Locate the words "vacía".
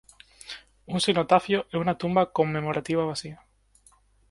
3.05-3.45